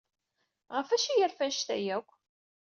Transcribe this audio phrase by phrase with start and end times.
[0.75, 2.09] Ɣef wacu ay yerfa anect-a akk?